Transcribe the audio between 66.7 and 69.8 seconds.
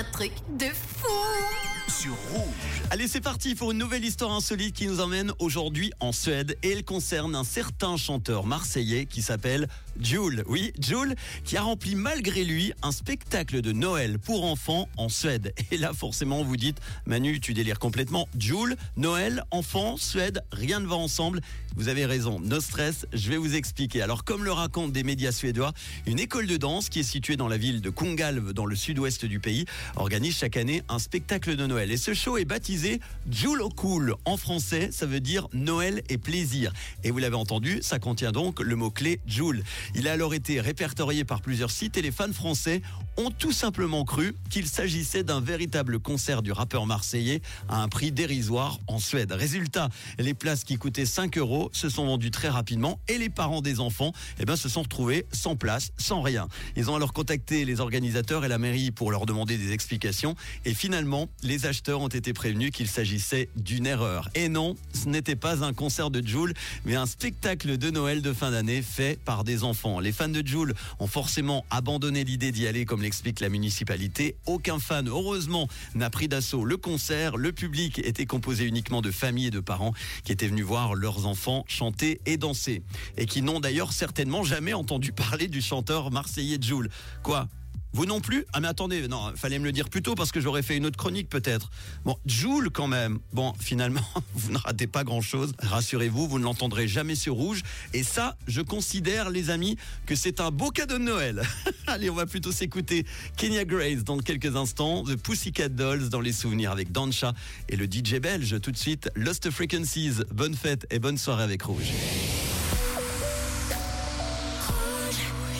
mais un spectacle de Noël de fin d'année fait par des